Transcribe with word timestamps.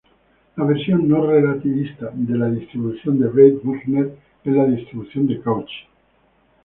La 0.55 0.63
versión 0.65 1.07
no 1.07 1.27
relativista 1.27 2.09
de 2.11 2.35
la 2.35 2.49
distribución 2.49 3.19
de 3.19 3.27
Breit-Wigner 3.29 4.11
es 4.43 4.51
la 4.51 4.65
distribución 4.65 5.27
de 5.27 5.39
Cauchy. 5.41 5.75